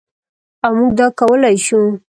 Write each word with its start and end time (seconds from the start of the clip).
او 0.65 0.71
موږ 0.77 0.91
دا 0.99 1.07
کولی 1.19 1.57
شو. 1.65 1.81